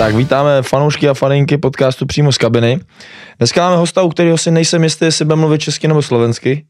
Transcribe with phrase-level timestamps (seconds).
[0.00, 2.80] Tak vítáme fanoušky a faninky podcastu přímo z kabiny.
[3.38, 6.66] Dneska máme hosta, u kterého si nejsem jistý, jestli bude mluvit česky nebo slovensky.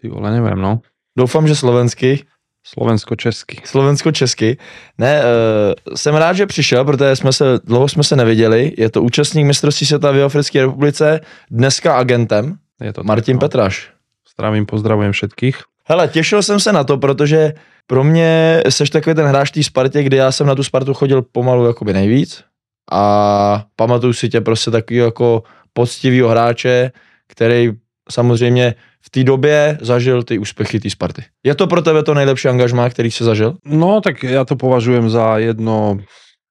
[0.00, 0.80] Ty vole, nevím, no.
[1.18, 2.24] Doufám, že slovensky.
[2.66, 3.60] Slovensko-česky.
[3.64, 4.56] Slovensko-česky.
[4.98, 8.72] Ne, uh, jsem rád, že přišel, protože jsme se, dlouho jsme se neviděli.
[8.78, 11.20] Je to účastník mistrovství světa v Africké republice,
[11.50, 12.56] dneska agentem.
[12.80, 13.48] Je to Martin tak, no.
[13.48, 13.90] Petraš.
[14.34, 15.56] Zdravím, pozdravujem všetkých.
[15.86, 17.52] Hele, těšil jsem se na to, protože
[17.86, 21.22] pro mě seš takový ten hráč té Spartě, kdy já jsem na tu Spartu chodil
[21.22, 22.44] pomalu jakoby nejvíc
[22.92, 26.92] a pamatuju si tě prostě takový jako poctivýho hráče,
[27.28, 27.72] který
[28.10, 28.74] samozřejmě
[29.06, 31.22] v té době zažil ty úspěchy té Sparty.
[31.44, 33.56] Je to pro tebe to nejlepší angažmá, který jsi zažil?
[33.64, 35.98] No, tak ja to považujem za jedno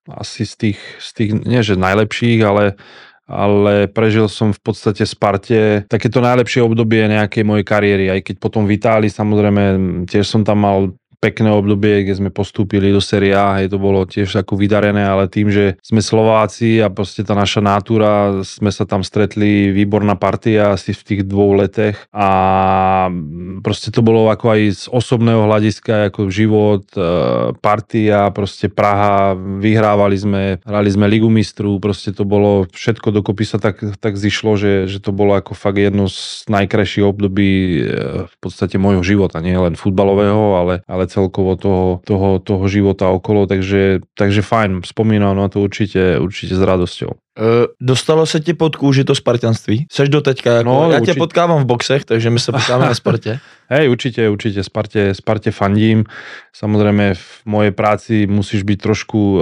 [0.10, 2.74] asi z tých, z tých nie že najlepších, ale
[3.24, 8.68] ale prežil som v podstate Sparte takéto najlepšie obdobie nejakej mojej kariéry, aj keď potom
[8.68, 9.64] v Itálii samozrejme
[10.12, 10.92] tiež som tam mal
[11.24, 15.32] pekné obdobie, kde sme postúpili do Serie A, hej, to bolo tiež ako vydarené, ale
[15.32, 20.76] tým, že sme Slováci a proste tá naša natúra, sme sa tam stretli, výborná partia
[20.76, 22.28] asi v tých dvou letech a
[23.64, 27.02] proste to bolo ako aj z osobného hľadiska, ako život, e,
[27.64, 33.64] partia, proste Praha, vyhrávali sme, hrali sme Ligu mistrů, proste to bolo, všetko dokopy sa
[33.64, 37.82] tak, tak zišlo, že, že to bolo ako fakt jedno z najkrajších období e,
[38.28, 43.46] v podstate môjho života, nie len futbalového, ale, ale celkovo toho, toho, toho života okolo,
[43.46, 47.33] takže, takže fajn, spomínam na to určite, určite s radosťou.
[47.40, 49.88] Uh, dostalo se ti pod kůži to spartanství?
[49.92, 51.20] Seš do teďka, jako, No, já tě určitě.
[51.20, 53.40] potkávám v boxech, takže my se potkáme na Spartě.
[53.74, 56.04] Hej, určite, určite Sparte, Sparte fandím.
[56.54, 59.42] Samozrejme v mojej práci musíš byť trošku,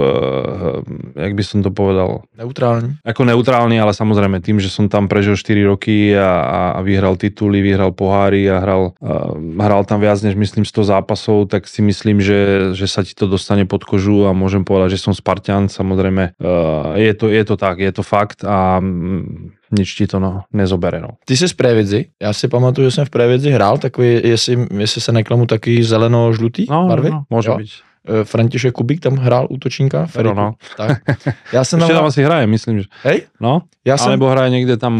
[1.12, 2.96] jak by som to povedal, Neutrální.
[3.04, 7.60] ako neutrálny, ale samozrejme tým, že som tam prežil 4 roky a, a, vyhral tituly,
[7.60, 12.24] vyhral poháry a hral, uh, hral tam viac než myslím 100 zápasov, tak si myslím,
[12.24, 15.68] že, že sa ti to dostane pod kožu a môžem povedať, že som Spartan.
[15.68, 20.20] Samozrejme uh, je, to, je to tak, je to fakt a mm, nič ti to
[20.20, 21.00] no, nezobere.
[21.00, 21.08] No.
[21.24, 25.00] Ty jsi z Prévidzi, já si pamatuju, že jsem v Prévidzi hrál, takový, jestli, jestli
[25.00, 27.10] se neklamu, taky zeleno-žlutý No, barvy.
[27.10, 27.58] no, no, môže Jo.
[28.02, 30.06] Eh, František Kubík tam hrál útočníka.
[30.06, 30.34] Feriku.
[30.34, 30.54] no.
[30.76, 30.98] Tak.
[31.52, 32.86] Já jsem tam, Ešte tam asi hraje, myslím, že.
[33.02, 34.94] hej, No, já jsem, alebo hraje niekde tam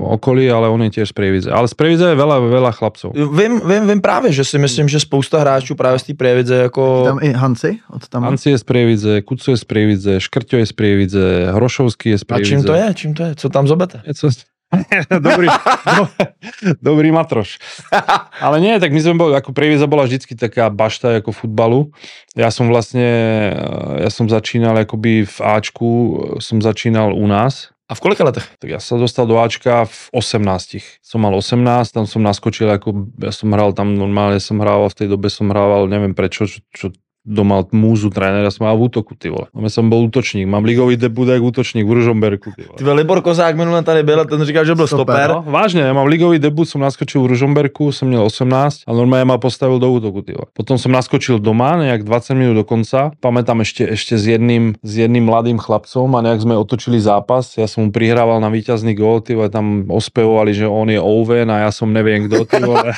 [0.00, 1.52] v okolí, ale on je tiež z Prievidze.
[1.52, 3.12] Ale z Prievidze je veľa, veľa chlapcov.
[3.12, 7.04] Vím, vím, vím právě, že si myslím, že spousta hráčů právě z té Prievidze jako...
[7.04, 8.24] Tam i Hanci od tam.
[8.24, 12.22] Anci je z Prievidze, Kuco je z Prievidze, Škrťo je z Prievidze, Hrošovský je z
[12.22, 12.48] A Prievidze.
[12.56, 12.86] čím to je?
[12.94, 13.34] Čím to je?
[13.34, 14.00] Co tam zobete?
[14.06, 14.28] Je co...
[15.24, 15.48] dobrý,
[15.96, 16.04] do,
[16.92, 17.56] dobrý matroš.
[18.44, 21.88] Ale nie, tak my sme boli, ako Prievidza bola vždycky taká bašta ako futbalu.
[22.36, 23.08] Ja som vlastne,
[23.56, 26.04] eh, ja som začínal akoby v Ačku, eh,
[26.44, 28.44] som začínal u nás, A v kolika letech?
[28.60, 31.00] Tak ja sa dostal do Ačka v 18.
[31.00, 34.98] Som mal 18, tam som naskočil, ako ja som hral tam normálne, som hrával, v
[35.00, 36.92] tej dobe som hrával, neviem prečo, čo, čo
[37.28, 39.52] doma múzu trénera som mal v útoku, ty vole.
[39.52, 42.76] No, som bol útočník, mám ligový debut jak útočník v Ružomberku, ty vole.
[42.80, 45.28] Ty vole, Libor Kozák minule tady byl ten říkal, že byl Stoper, stoper.
[45.30, 49.28] No, vážne, ja mám ligový debut, som naskočil v Ružomberku, som měl 18 a normálne
[49.28, 50.24] ma postavil do útoku.
[50.24, 50.48] Ty vole.
[50.56, 53.12] Potom som naskočil doma, nejak 20 minút do konca.
[53.20, 57.60] Pamätám ešte, ešte s, jedným, s jedným mladým chlapcom a nejak sme otočili zápas.
[57.60, 61.52] Ja som mu prihrával na víťazný gól, ty vole, tam ospevovali, že on je Owen
[61.52, 62.48] a ja som neviem kto.
[62.48, 62.88] Ty vole.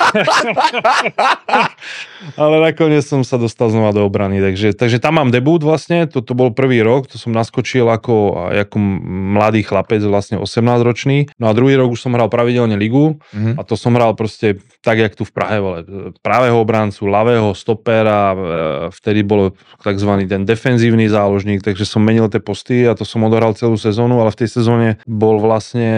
[2.42, 4.19] Ale nakoniec som sa dostal znova do obrany.
[4.20, 4.44] Obrany.
[4.44, 8.76] Takže, takže tam mám debut vlastne, toto bol prvý rok, to som naskočil ako, ako
[9.40, 11.32] mladý chlapec, vlastne 18 ročný.
[11.40, 13.56] No a druhý rok už som hral pravidelne ligu mm-hmm.
[13.56, 15.80] a to som hral proste tak, jak tu v Prahe, vole.
[16.20, 18.36] pravého obrancu, ľavého stopera, e,
[18.92, 20.10] vtedy bol tzv.
[20.28, 24.28] ten defenzívny záložník, takže som menil tie posty a to som odohral celú sezónu, ale
[24.36, 25.88] v tej sezóne bol vlastne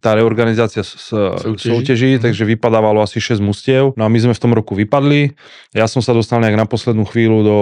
[0.00, 2.18] tá reorganizácia s, soutěží, soutěží mm.
[2.18, 3.92] takže vypadávalo asi 6 mustiev.
[3.96, 5.36] No a my sme v tom roku vypadli.
[5.76, 7.60] Ja som sa dostal nejak na poslednú chvíľu do,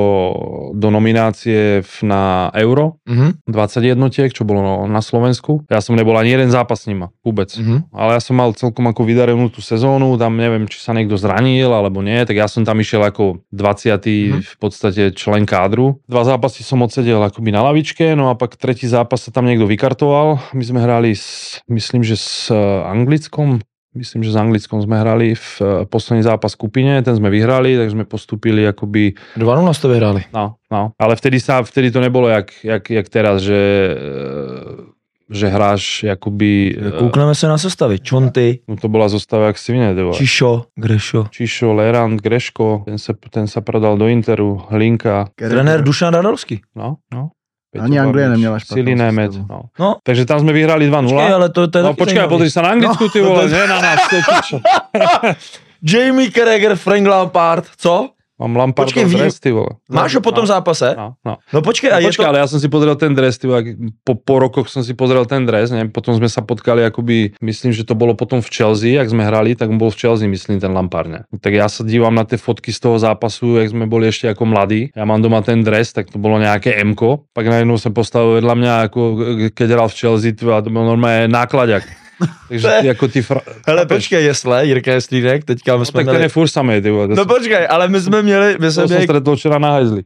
[0.79, 3.51] do nominácie na Euro, mm-hmm.
[3.51, 5.67] 20 jednotiek, čo bolo na Slovensku.
[5.69, 7.51] Ja som nebol ani jeden zápas s nima, vôbec.
[7.53, 7.91] Mm-hmm.
[7.91, 11.75] Ale ja som mal celkom ako vydarenú tú sezónu, tam neviem, či sa niekto zranil
[11.75, 13.99] alebo nie, tak ja som tam išiel ako 20.
[13.99, 14.41] Mm-hmm.
[14.47, 15.99] v podstate člen kádru.
[16.07, 19.67] Dva zápasy som odsedel akoby na lavičke, no a pak tretí zápas sa tam niekto
[19.67, 20.39] vykartoval.
[20.55, 23.61] My sme hrali, s, myslím, že s eh, Anglickom,
[23.97, 27.91] myslím, že s Anglickom sme hrali v eh, posledný zápas skupine, ten sme vyhrali, tak
[27.91, 29.17] sme postupili akoby...
[29.37, 29.45] 2-0
[29.75, 30.23] ste vyhrali.
[30.31, 33.61] No, no, ale vtedy, sa, vtedy to nebolo jak, jak, jak teraz, že
[33.95, 34.97] eh,
[35.29, 36.73] že hráš akoby...
[36.97, 38.01] Kúkneme sa na zostavy.
[38.01, 38.65] Čonty.
[38.65, 39.93] No to bola zostava jak Svine.
[39.93, 41.29] Čišo, Grešo.
[41.29, 45.29] Čišo, Lerand, Greško, ten sa, ten sa prodal do Interu, Hlinka.
[45.37, 46.65] Trenér Dušan Radovský.
[46.73, 47.37] No, no.
[47.69, 49.33] Peťo Ani Anglia neměla špatnou Silný Nemec.
[49.37, 49.69] No.
[49.79, 50.01] no.
[50.01, 51.05] Takže tam sme vyhrali 2-0.
[51.05, 53.49] Počkej, ale to, to je no, počkaj, pozri sa na Anglicku, no, ty vole, no,
[53.49, 53.53] to...
[53.53, 54.01] nie na nás.
[55.93, 58.18] Jamie Carragher, Frank Lampard, co?
[58.39, 59.83] Mám Lampardov počkej, dres, ty vole.
[59.91, 60.95] Máš ho po tom no, zápase?
[60.95, 61.43] No, no.
[61.51, 62.31] no počkej, a no, počkej, to...
[62.31, 63.75] ale ja som si pozrel ten dres, ty vole,
[64.07, 65.91] po, po rokoch som si pozrel ten dres, ne?
[65.91, 69.59] potom sme sa potkali akoby, myslím, že to bolo potom v Chelsea, ak sme hrali,
[69.59, 71.21] tak bol v Chelsea, myslím, ten Lampard, ne?
[71.35, 74.47] Tak ja sa dívam na tie fotky z toho zápasu, jak sme boli ešte ako
[74.47, 74.95] mladí.
[74.95, 76.95] Ja mám doma ten dres, tak to bolo nejaké m
[77.35, 79.01] pak najednou sa postavil vedľa mňa, ako
[79.55, 82.08] keď hral v Chelsea, to bol normálne nákladák.
[82.49, 83.23] Takže ty ako ty...
[83.23, 83.41] Fra...
[83.67, 86.17] Hele, počkej, jesle, Jirka Jeslínek, teďka my no, jsme tak měli...
[86.17, 87.09] ten je furt samej, ty vole.
[87.09, 88.57] No počkej, ale my jsme měli...
[88.61, 89.01] My jsme to měli...
[89.01, 90.03] jsem stretol včera na hajzli.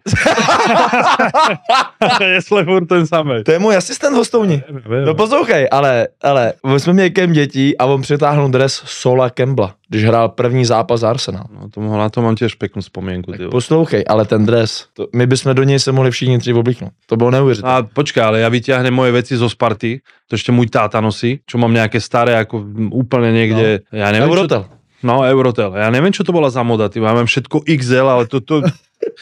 [2.34, 3.44] jesle furt ten samej.
[3.44, 4.62] To je můj asistent hostovní.
[5.06, 9.74] No poslouchej, ale, ale my jsme měli kem dětí a on přitáhl dres Sola Kembla
[9.92, 11.44] když hrál první zápas za Arsenal.
[11.52, 13.28] No, to, na to mám tiež peknú spomienku.
[13.28, 16.96] Tak poslouchej, ale ten dres, to, my bychom do něj se mohli všichni tři oblíknout.
[17.06, 17.76] To bylo neuvěřitelné.
[17.76, 20.00] A počkaj, ale ja vyťahnem moje veci zo Sparty,
[20.32, 22.60] to ešte môj táta nosí, čo mám nejaké staré, ako
[22.90, 23.96] úplne niekde, no.
[23.96, 24.66] ja neviem, Eurotel.
[24.66, 25.70] Čo, no, Eurotel.
[25.78, 28.66] Ja neviem, čo to bola za moda, ty, mám všetko XL, ale to, to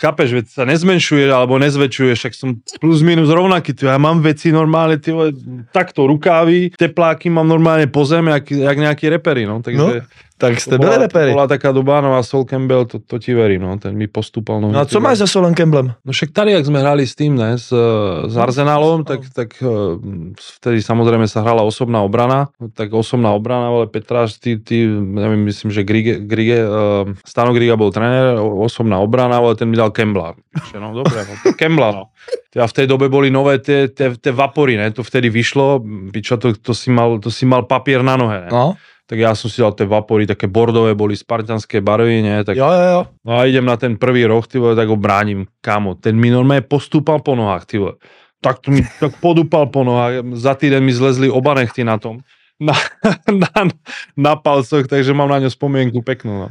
[0.01, 4.49] chápeš, veď sa nezmenšuje alebo nezväčšuje, však som plus minus rovnaký, ty, ja mám veci
[4.51, 5.13] normálne, ty,
[5.71, 10.01] takto rukávy, tepláky mám normálne po zem, jak, jak nejaký repery, no, takže...
[10.01, 11.37] No tak ste byli reperi.
[11.37, 14.57] bola taká doba, no a Sol Campbell, to, to ti verím, no, ten mi postúpal.
[14.65, 15.93] No, no a co máš za Solem Campbellem?
[16.01, 17.69] No však tady, jak sme hrali s tým, ne, s,
[18.27, 19.69] s Arsenalom, tak, tak eh,
[20.57, 25.69] vtedy samozrejme sa hrala osobná obrana, tak osobná obrana, ale Petráš, ty, ty, neviem, myslím,
[25.69, 30.33] že Grige, Grige, uh, Stano Griga bol tréner, osobná obrana, ale ten mi dal Campbella.
[30.73, 32.05] No dobre, no, Campbella, no.
[32.57, 36.41] A v tej dobe boli nové tie, tie, tie vapory, ne, to vtedy vyšlo, pičo,
[36.41, 38.51] to, to, si mal, to si mal papier na nohe, ne.
[38.51, 38.75] No
[39.11, 42.47] tak ja som si dal tie vapory, také bordové, boli spartanské barvy, nie?
[42.47, 43.01] Tak, jo, jo, jo.
[43.27, 45.99] No a idem na ten prvý roh, ty vole, tak ho bránim, kamo.
[45.99, 47.99] Ten mi normálne postúpal po nohách, ty vole.
[48.39, 52.23] Tak, to mi, tak podúpal po nohách, za týden mi zlezli oba nechty na tom.
[52.61, 52.77] Na,
[53.25, 53.73] na,
[54.21, 56.45] na palcoch, takže mám na ňo spomienku peknú.
[56.45, 56.49] No.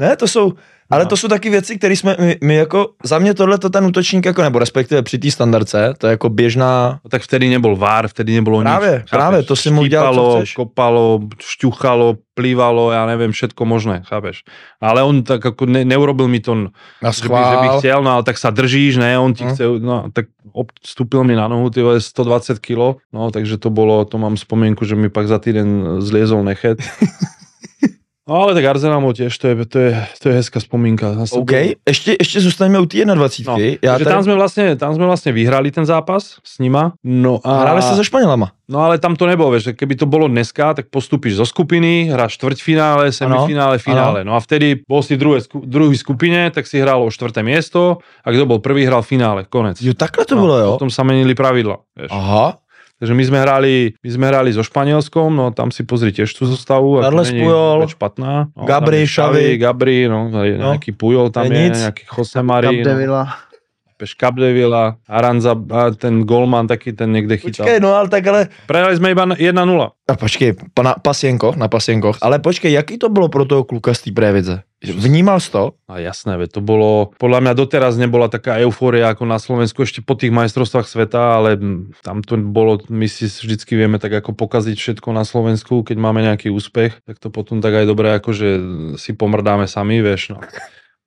[0.00, 0.56] Ne, to jsou,
[0.90, 1.08] ale no.
[1.08, 4.26] to jsou taky věci, které jsme, my, my jako, za mě tohle to ten útočník
[4.26, 7.00] jako, nebo respektive při té standardce, to je jako běžná...
[7.04, 9.10] No, tak vtedy nebol vár, vtedy nebolo právě, nič.
[9.10, 10.54] Právě, to si co chceš.
[10.54, 14.48] kopalo, šťuchalo, plývalo, ja neviem, všetko možné, chápeš.
[14.80, 16.72] Ale on tak ako ne, neurobil mi to,
[17.04, 19.50] Na že, by, že by chcel, no ale tak sa držíš, ne, on ti hm.
[19.52, 20.32] chce, no tak
[20.80, 24.96] vstúpil mi na nohu, ty 120 kg, no takže to bolo, to mám spomienku, že
[24.96, 26.80] mi pak za týden zliezol nechet.
[28.30, 31.18] No ale tak Arsenal tiež, to je, to je, to je hezká spomínka.
[31.34, 33.42] OK, ešte, ešte zostaneme u tej 21.
[33.42, 34.06] No, ja tady...
[34.06, 36.94] tam, sme vlastne, tam sme vlastne vyhrali ten zápas s nima.
[37.02, 37.66] No a...
[37.66, 38.54] Hrali sa so Španielama.
[38.70, 42.38] No ale tam to nebolo, vieš, keby to bolo dneska, tak postupíš zo skupiny, hráš
[42.38, 44.22] štvrťfinále, semifinále, finále.
[44.22, 48.30] No a vtedy bol si druhé, druhý skupine, tak si hral o štvrté miesto a
[48.30, 49.82] kto bol prvý, hral finále, konec.
[49.82, 50.68] Jo, takhle to no, bolo, jo?
[50.78, 51.82] Potom sa menili pravidla.
[51.98, 52.14] Vieš.
[52.14, 52.62] Aha.
[53.00, 56.44] Takže my sme hrali, my sme hrali so Španielskom, no tam si pozri tiež tú
[56.44, 57.00] zostavu.
[57.00, 58.52] Carles Pujol, špatná.
[58.52, 59.56] No, Gabri, Šavi.
[59.56, 62.84] Gabri, no, no, nejaký Pujol tam je, je nejaký Jose Mari.
[62.84, 63.24] Capdevila.
[63.24, 63.49] No,
[64.04, 67.68] Capdevila, Aranza, a ten golman taký ten niekde chytal.
[67.68, 68.48] Počkej, no ale tak ale...
[68.64, 69.52] Prehrali sme iba 1-0.
[70.10, 74.08] A počkej, na Pasienko, na Pasienkoch, ale počkej, jaký to bolo pro toho kluka z
[74.08, 74.66] té Previdze?
[74.80, 75.76] Vnímal si to?
[75.92, 80.16] A jasné, to bolo, podľa mňa doteraz nebola taká eufória ako na Slovensku ešte po
[80.16, 81.60] tých majstrovstvách sveta, ale
[82.00, 86.24] tam to bolo, my si vždycky vieme tak ako pokaziť všetko na Slovensku, keď máme
[86.24, 88.58] nejaký úspech, tak to potom tak aj dobre že
[88.96, 90.40] si pomrdáme sami, vieš, no.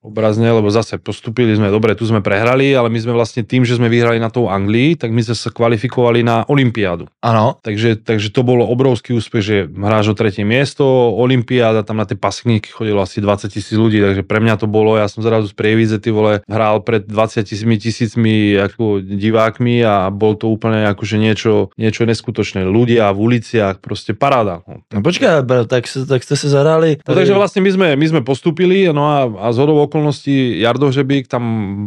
[0.04, 3.80] Obrazne, lebo zase postupili sme, dobre, tu sme prehrali, ale my sme vlastne tým, že
[3.80, 7.08] sme vyhrali na tou Anglii, tak my sme sa kvalifikovali na Olympiádu.
[7.24, 7.56] Áno.
[7.64, 10.84] Takže, takže to bolo obrovský úspech, že hráš o tretie miesto,
[11.16, 15.00] Olympiáda, tam na tie pasikníky chodilo asi 20 tisíc ľudí, takže pre mňa to bolo,
[15.00, 17.48] ja som zrazu z Prievidze, ty vole, hral pred 20
[17.80, 22.68] tisícmi ako divákmi a bol to úplne akože niečo, niečo neskutočné.
[22.68, 24.66] Ľudia v uliciach, proste paráda.
[24.68, 27.02] No, No počkaj, tak, tak ste sa zahrali.
[27.04, 29.58] No, takže vlastne my sme, my sme postupili no a, a z
[29.94, 31.44] okolností Jardo Žebík tam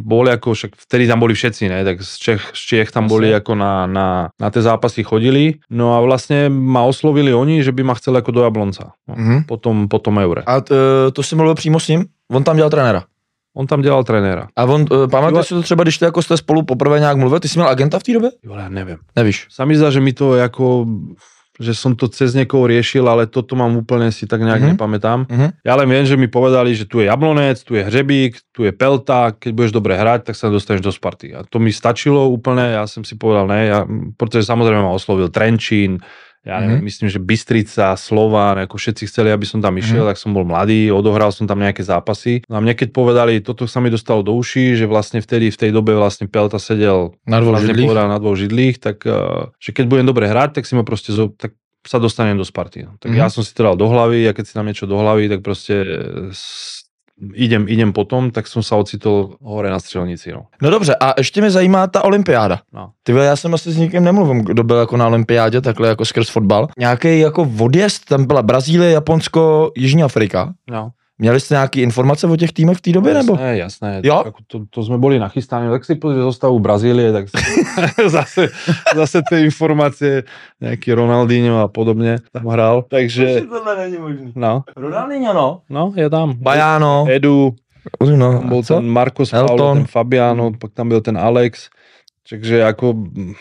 [0.07, 1.83] boli ako, však vtedy tam boli všetci, ne?
[1.83, 5.59] tak z Čech, z Čech tam boli ako na, na, na tie zápasy chodili.
[5.67, 8.95] No a vlastne ma oslovili oni, že by ma chceli ako do Jablonca.
[9.11, 9.51] No, Mhm.
[9.51, 10.47] potom, potom Eure.
[10.47, 10.71] A t,
[11.13, 12.07] to jsi mluvil přímo s ním?
[12.31, 13.03] On tam dělal trenéra.
[13.57, 14.49] On tam dělal trenéra.
[14.57, 17.41] A on, uh, pamatuješ si to třeba, když ty jako jste spolu poprvé nějak mluvil,
[17.41, 18.31] ty jsi měl agenta v té době?
[18.45, 19.01] Jo, ja neviem.
[19.17, 19.49] Nevíš.
[19.51, 20.85] Sa mi zdá, že mi to ako
[21.57, 24.65] že som to cez niekoho riešil, ale toto mám úplne si tak nejak Mhm.
[24.65, 24.77] mm-hmm.
[24.77, 25.19] nepamätám.
[25.29, 25.47] Mhm.
[25.65, 28.73] Ja len viem, že mi povedali, že tu je Jablonec, tu je Hřebík, tu je
[28.73, 31.33] Pelta, keď budeš dobre hrať, tak sa dostaneš do Sparty.
[31.33, 33.81] A to mi stačilo úplne, ja som si povedal ne, ja,
[34.21, 36.01] pretože samozrejme ma oslovil Trenčín,
[36.47, 36.87] ja neviem, Mhm.
[36.87, 40.88] myslím, že Bystrica, Slován, ako všetci chceli, aby som tam išiel, tak som bol mladý,
[40.88, 42.47] odohral som tam nejaké zápasy.
[42.47, 45.59] No a mne keď povedali, toto sa mi dostalo do uší, že vlastne vtedy v
[45.59, 47.85] tej dobe vlastne Pelta sedel Na dvou vlastne židlích?
[47.85, 51.11] povedal na dvoch židlích, tak uh, že keď budem dobre hrať, tak si ma proste
[51.11, 51.50] zo, tak
[51.83, 52.83] sa dostanem do Sparty.
[52.83, 52.95] No.
[52.97, 53.17] Tak Mhm.
[53.17, 55.41] ja som si to dal do hlavy a keď si dám niečo do hlavy, tak
[55.41, 56.31] proste eh,
[57.35, 60.33] idem, idem potom, tak som sa ocitol hore na střelnici.
[60.33, 60.47] No.
[60.63, 62.61] No dobře, a ještě mě zajímá ta olympiáda.
[62.73, 62.91] No.
[63.03, 66.29] Ty já jsem asi s nikým nemluvím, kdo byl jako na olympiádě, takhle jako skrz
[66.29, 66.69] fotbal.
[66.79, 70.55] Nějaký jako odjezd, tam byla Brazílie, Japonsko, Jižní Afrika.
[70.71, 70.91] No.
[71.19, 73.33] Měli jste nějaké informace o těch týmech v té době, nebo?
[73.33, 74.01] Jasné, jasné.
[74.05, 74.15] Jo?
[74.27, 77.41] Ako to, to sme boli nachystaní, tak si pozri zostavu Brazílie, tak si,
[78.13, 78.53] zase,
[78.93, 80.29] zase tie informácie,
[80.61, 82.85] nejaký Ronaldinho a podobne tam hral.
[82.93, 84.33] Takže, tohle není možný.
[84.37, 85.49] no, Ronaldinho, no.
[85.73, 86.37] no, je tam.
[86.37, 87.09] Bajano.
[87.09, 87.57] Edu,
[88.01, 88.75] No, co?
[88.75, 89.57] ten Marcos Elton.
[89.57, 91.69] Paulo, ten Fabiano, pak tam byl ten Alex.
[92.26, 92.87] Takže ako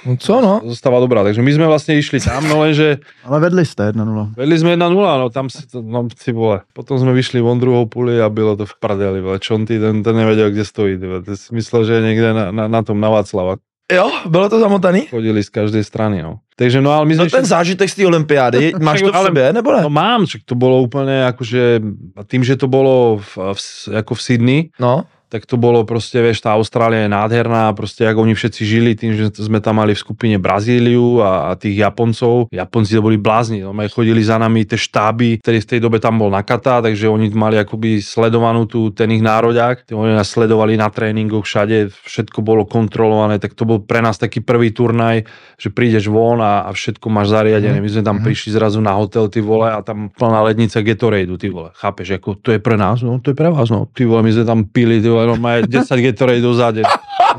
[0.05, 0.53] No co, no?
[0.63, 1.21] zostáva dobrá.
[1.21, 4.37] Takže my sme vlastne išli tam, no lenže Ale vedli jste 1-0.
[4.37, 6.61] vedli sme 1-0, no tam si to, no si vole.
[6.71, 9.41] Potom sme vyšli von druhou puli a bylo to v prdeli, vole.
[9.41, 11.25] Čonty, ten, ten nevedel, kde stojí, vole.
[11.51, 13.57] Myslel, že je niekde na, na, na tom na Václava.
[13.85, 15.05] Jo, bylo to zamotaný?
[15.13, 16.41] Chodili z každej strany, no.
[16.57, 19.29] Takže no, ale my sme No ten zážitek z té olympiády, máš to v ale-
[19.29, 19.81] sobě, nebo ne?
[19.85, 21.85] No mám, však to bolo úplne akože,
[22.25, 23.59] tým, že to bolo v, v,
[23.93, 28.25] ako v Sydney, No, tak to bolo proste, vieš, tá Austrália je nádherná, proste ako
[28.25, 32.53] oni všetci žili tým, že sme tam mali v skupine Brazíliu a, a tých Japoncov.
[32.53, 36.21] Japonci to boli blázni, no, chodili za nami tie štáby, ktorý v tej dobe tam
[36.21, 40.91] bol Nakata, takže oni mali akoby sledovanú tu ten ich nároďák, oni nás sledovali na
[40.91, 46.11] tréningoch všade, všetko bolo kontrolované, tak to bol pre nás taký prvý turnaj, že prídeš
[46.11, 47.79] von a, a všetko máš zariadené.
[47.79, 51.47] My sme tam prišli zrazu na hotel, ty vole, a tam plná lednica Gatorade, ty
[51.49, 51.71] vole.
[51.75, 53.87] Chápeš, ako to je pre nás, no to je pre vás, no.
[53.91, 56.85] Ty vole, my sme tam pili, ty vole, no má 10 Gatorade za deň.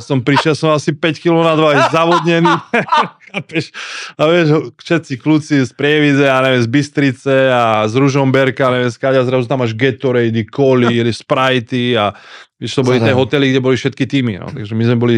[0.01, 2.53] Som prišiel, som asi 5 kg na 2, zavodnený.
[3.37, 3.69] Chápeš?
[4.17, 9.29] A vieš, všetci kľúci z Prievidze, ja neviem, z Bystrice a z Ružomberka, neviem, skáďa,
[9.29, 12.17] zrazu tam máš Gatorade, Coly, Sprite a
[12.61, 14.49] vieš, to boli tie hotely, kde boli všetky týmy, no.
[14.49, 15.17] Takže my sme boli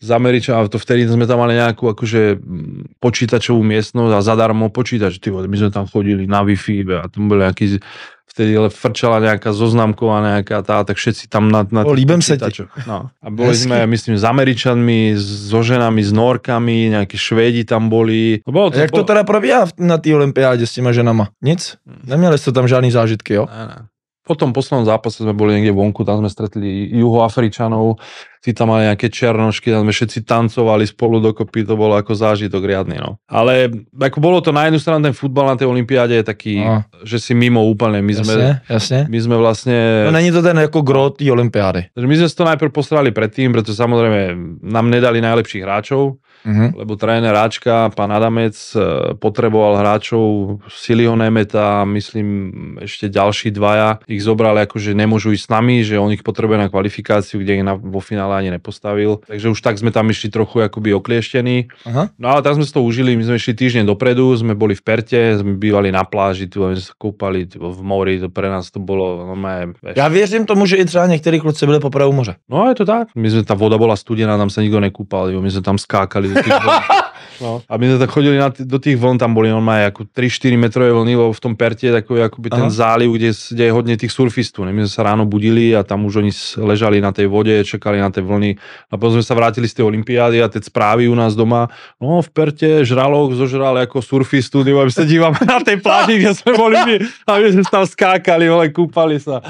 [0.00, 4.72] z Američa a to vtedy sme tam mali nejakú akože mm, počítačovú miestnosť a zadarmo
[4.72, 5.20] počítač.
[5.20, 7.84] Ty my sme tam chodili na Wi-Fi a tam boli nejaký
[8.30, 12.38] vtedy ale frčala nejaká zoznamková nejaká tá, tak všetci tam na, na O, líbem sa
[12.38, 12.62] ti.
[12.86, 13.10] No.
[13.18, 13.66] A boli Hezky.
[13.66, 18.38] sme, myslím, s Američanmi, so ženami, s Norkami, nejakí Švédi tam boli.
[18.46, 21.28] No, bolo Jak to bolo- teda probíhá na té olympiádě s těma ženama?
[21.42, 21.76] Nic?
[22.06, 23.48] Neměli jste tam žádný zážitky, jo?
[23.50, 23.89] Ne, ne.
[24.30, 27.98] Po tom poslednom zápase sme boli niekde vonku, tam sme stretli juhoafričanov,
[28.38, 32.62] tí tam mali nejaké černošky, tam sme všetci tancovali spolu dokopy, to bolo ako zážitok
[32.62, 33.02] riadny.
[33.02, 33.18] No.
[33.26, 33.66] Ale
[33.98, 36.86] ako bolo to na jednu stranu ten futbal na tej olympiáde je taký, No.
[37.02, 37.98] že si mimo úplne.
[38.00, 39.00] My sme, Jasně, jasně.
[39.10, 39.76] my sme vlastne...
[40.06, 41.90] No není to ten jako gro té olympiády.
[41.98, 46.76] My sme si to najprv postarali predtým, pretože samozrejme nám nedali najlepších hráčov, Mhm.
[46.76, 54.24] lebo tréner Ráčka, pán Adamec, e, potreboval hráčov Silio Nemeta, myslím ešte ďalší dvaja, ich
[54.24, 57.64] zobrali ako, že nemôžu ísť s nami, že on ich potrebuje na kvalifikáciu, kde ich
[57.64, 59.20] na, vo finále ani nepostavil.
[59.28, 61.68] Takže už tak sme tam išli trochu akoby oklieštení.
[61.84, 62.08] Aha.
[62.16, 64.82] No ale tak sme si to užili, my sme išli týždeň dopredu, sme boli v
[64.82, 68.72] Perte, sme bývali na pláži, tu sme sa kúpali tu v mori, to pre nás
[68.72, 69.76] to bolo normálne...
[69.96, 72.34] Já věřím tomu, že i třeba některý kluci byli u moře.
[72.48, 73.08] No je to tak.
[73.16, 76.29] My sme, tá voda bola studená, tam sa nikto nekúpal, jo, my sme tam skákali
[76.30, 76.82] do tých vln.
[77.40, 77.64] No.
[77.64, 80.60] A my sme tak chodili na t- do tých vln, tam boli normálne ako 3-4
[80.60, 82.72] metrové vlny, lebo v tom Perte je takový akoby ten Aha.
[82.72, 84.68] záliv, kde, kde je hodne tých surfistov.
[84.68, 84.76] Ne?
[84.76, 88.12] My sme sa ráno budili a tam už oni ležali na tej vode, čakali na
[88.12, 88.60] tie vlny.
[88.92, 92.20] A potom sme sa vrátili z tej olympiády a tie správy u nás doma, no
[92.20, 96.76] v Perte žralok zožral ako surfistu, my sa dívame na tej pláži, kde sme boli
[96.76, 96.94] my
[97.24, 99.40] a my sme tam skákali, vole, kúpali sa.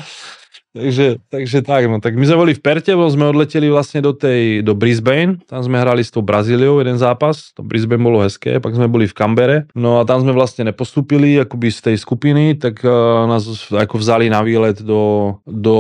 [0.71, 4.63] Takže, takže tak, no, tak my sme boli v Perte, sme odleteli vlastne do tej,
[4.63, 8.79] do Brisbane, tam sme hrali s tou Brazíliou jeden zápas, to Brisbane bolo hezké, pak
[8.79, 12.87] sme boli v Kambere, no a tam sme vlastne nepostupili akoby z tej skupiny, tak
[12.87, 15.79] uh, nás ako vzali na výlet do, do,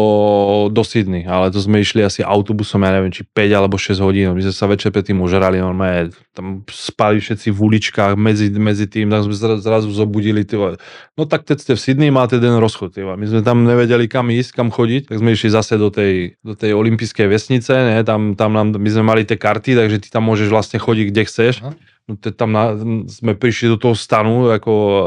[0.75, 4.35] do Sydney, ale to sme išli asi autobusom, ja neviem, či 5 alebo 6 hodín,
[4.35, 9.06] my sme sa večer predtým užerali, normálne, tam spali všetci v uličkách medzi, medzi tým,
[9.06, 10.75] tam sme zrazu zobudili, tyvo.
[11.14, 13.14] no tak teď ste v Sydney, máte ten rozchod, tyvo.
[13.14, 16.57] my sme tam nevedeli kam ísť, kam chodiť, tak sme išli zase do tej, do
[16.57, 18.01] tej olympijskej vesnice, ne?
[18.01, 21.23] Tam, tam nám, my sme mali tie karty, takže ty tam môžeš vlastne chodiť kde
[21.29, 21.55] chceš.
[21.61, 21.77] Aha.
[22.11, 22.75] No, tam na,
[23.07, 24.99] sme prišli do toho stanu, ako e,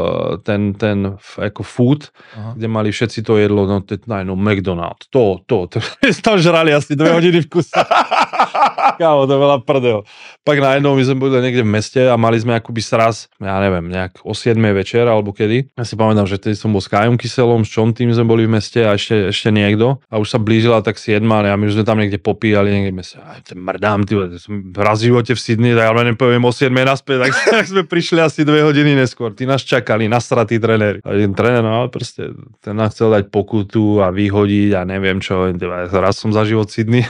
[0.47, 2.55] ten, ten ako food, Aha.
[2.55, 5.83] kde mali všetci to jedlo, no, to, no McDonald's, to, to, to,
[6.25, 7.75] tam žrali asi dve hodiny v kuse.
[9.03, 10.07] Kámo, to bola prdel.
[10.47, 13.91] Pak najednou my sme boli niekde v meste a mali sme akoby sraz, ja neviem,
[13.91, 15.75] nejak o 7 večer alebo kedy.
[15.75, 18.47] Ja si pamätám, že tedy som bol s Kajom Kyselom, s čom tým sme boli
[18.47, 19.99] v meste a ešte, ešte niekto.
[20.07, 22.95] A už sa blížila tak 7 a my už sme tam niekde popíjali, niekde.
[23.19, 24.15] Aj, ten mrdám, ty,
[24.77, 28.21] raz v živote v Sydney, tak ale nepoviem o 7 naspäť, tak, tak sme prišli
[28.21, 29.33] asi 2 hodiny neskôr.
[29.33, 31.01] Ty nás čakali, nasratí tréneri.
[31.01, 32.31] A ten tréner, no proste,
[32.61, 35.49] ten nás chcel dať pokutu a vyhodiť a neviem čo.
[35.89, 37.03] Raz som za život Sydney.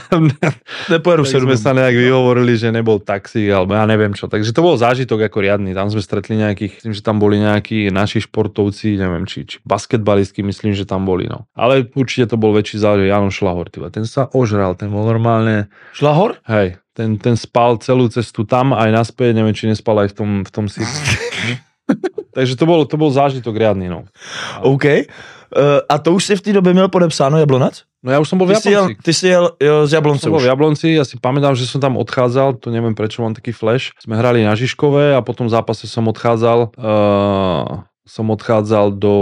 [0.92, 4.26] Nepojedu sme sa nejak vyhovorili, že nebol taxi, alebo ja neviem čo.
[4.26, 5.76] Takže to bol zážitok ako riadny.
[5.76, 10.40] Tam sme stretli nejakých, myslím, že tam boli nejakí naši športovci, neviem, či, či basketbalistky,
[10.40, 11.28] myslím, že tam boli.
[11.28, 11.44] No.
[11.52, 12.92] Ale určite to bol väčší zážitok.
[13.04, 13.92] Jano Šlahor, tyva.
[13.92, 15.68] ten sa ožral, ten bol normálne...
[15.92, 16.40] Šlahor?
[16.46, 20.30] Hej, ten, ten spal celú cestu tam aj naspäť, neviem, či nespal aj v tom,
[20.46, 20.80] v tom si.
[22.36, 23.90] Takže to bol, to bol zážitok riadny.
[23.90, 24.06] No.
[24.62, 25.10] OK.
[25.54, 27.82] Uh, a to už si v té době měl podepsáno Jablonec?
[28.04, 28.68] No ja už som bol ty v Jablonci.
[28.68, 31.56] Si jel, ty si jel jo, z Jablonce som bol v Jablonci, ja si pamätám,
[31.56, 33.96] že som tam odchádzal, to neviem prečo mám taký flash.
[33.96, 39.16] Sme hrali na Žižkové a potom v zápase som odchádzal, uh, som odchádzal do,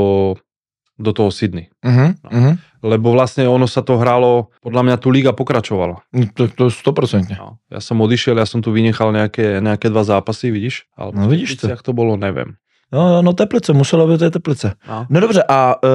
[0.98, 1.70] do toho Sydney.
[1.78, 2.30] Uh-huh, no.
[2.34, 2.54] uh-huh.
[2.82, 6.02] Lebo vlastne ono sa to hralo, podľa mňa tu liga pokračovala.
[6.10, 7.30] No, to, to 100%.
[7.38, 7.62] No.
[7.70, 10.90] Ja som odišiel, ja som tu vynechal nejaké, nejaké dva zápasy, vidíš?
[10.98, 11.70] Ale no vidíš to.
[11.70, 12.58] to bolo, neviem.
[12.92, 14.74] No, no Teplice, muselo být to Teplice.
[14.88, 15.06] No.
[15.08, 15.90] no dobře, a uh,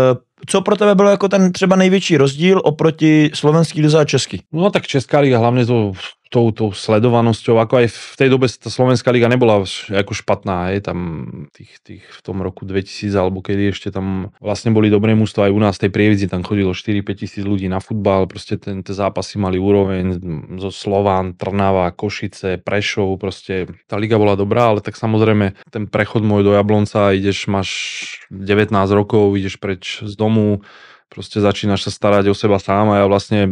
[0.46, 4.42] co pro tebe bylo jako ten třeba největší rozdíl oproti slovenský lize a český?
[4.54, 5.92] No tak Česká liga hlavne to
[6.28, 10.82] tou, tou sledovanosťou, ako aj v tej dobe tá Slovenská liga nebola ako špatná, je
[10.84, 11.00] tam
[11.56, 15.56] tých, tých v tom roku 2000 alebo kedy ešte tam vlastne boli dobré mústva aj
[15.56, 19.40] u nás tej prievidzi, tam chodilo 4-5 tisíc ľudí na futbal, proste ten, tie zápasy
[19.40, 20.20] mali úroveň
[20.60, 26.22] zo Slován, Trnava, Košice, Prešov, proste tá liga bola dobrá, ale tak samozrejme ten prechod
[26.22, 27.70] môj do Jablonca, ideš, máš
[28.30, 30.62] 19 rokov, ideš preč z domu,
[31.08, 33.48] proste začínaš sa starať o seba sám a ja vlastne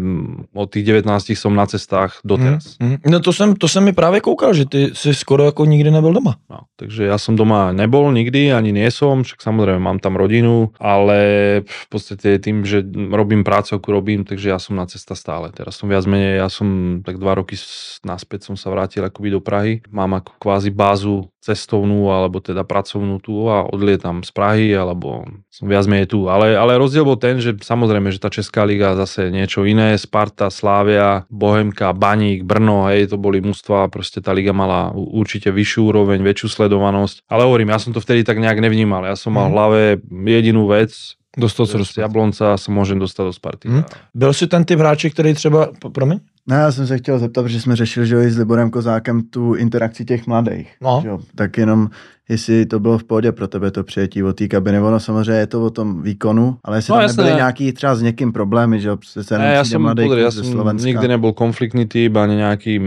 [0.52, 2.76] od tých 19 som na cestách doteraz.
[2.78, 3.12] Mm, mm.
[3.12, 6.14] No to jsem, to jsem mi právě koukal, že ty si skoro jako nikdy nebyl
[6.14, 6.36] doma.
[6.50, 10.76] No, takže ja som doma nebol nikdy, ani nie som, však samozrejme mám tam rodinu,
[10.80, 11.18] ale
[11.66, 15.52] v podstate tým, že robím prácu, ako robím, takže ja som na cesta stále.
[15.56, 17.56] Teraz som viac menej, ja som tak dva roky
[18.04, 19.82] naspäť som sa vrátil akoby do Prahy.
[19.90, 25.72] Mám ako kvázi bázu cestovnú alebo teda pracovnú tu a odlietam z Prahy alebo som
[25.72, 26.28] viac menej tu.
[26.28, 30.52] Ale, ale rozdiel bol ten, že samozrejme, že tá Česká liga zase niečo iné, Sparta,
[30.52, 36.20] Slávia, Bohemka, Baník, Brno, hej, to boli mužstva, proste tá liga mala určite vyššiu úroveň,
[36.20, 37.24] väčšiu sledovanosť.
[37.32, 39.08] Ale hovorím, ja som to vtedy tak nejak nevnímal.
[39.08, 39.56] Ja som mal v mhm.
[39.56, 39.80] hlave
[40.28, 43.70] jedinú vec, Dostal se do Z Jablonca se můžem dostat do Sparty.
[43.70, 43.84] Hmm.
[44.14, 46.20] Byl jsi ten typ hráče, který třeba, promiň?
[46.48, 50.06] No, já jsem se chtěl zeptat, protože jsme řešili, že s Liborem Kozákem tu interakci
[50.06, 50.76] těch mladých.
[50.82, 51.00] No.
[51.04, 51.90] Že tak jenom,
[52.30, 54.80] jestli to bylo v pohodě pro tebe to přijetí od té kabiny.
[54.80, 58.02] Ono samozřejmě je to o tom výkonu, ale jestli no, tam nebyly nějaký třeba s
[58.02, 62.36] někým problémy, že se ne, já jsem, mladý, já jsem nikdy nebyl konfliktní typ, ani
[62.36, 62.82] nějaký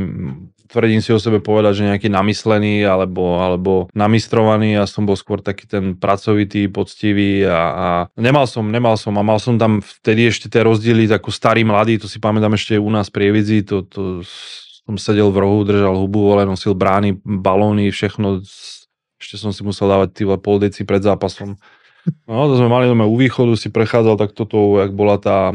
[0.69, 4.77] tvrdím si o sebe povedať, že nejaký namyslený alebo, alebo namistrovaný.
[4.77, 7.89] Ja som bol skôr taký ten pracovitý, poctivý a, a
[8.21, 11.99] nemal som, nemal som a mal som tam vtedy ešte tie rozdiely, takú starý, mladý,
[11.99, 14.23] to si pamätám ešte u nás pri Evidzi, to, to
[14.89, 18.41] som sedel v rohu, držal hubu, ale nosil brány, balóny, všechno.
[19.19, 21.61] Ešte som si musel dávať tyle pol deci pred zápasom.
[22.29, 25.49] No, to sme mali doma u východu, si prechádzal tak toto, jak bola tá,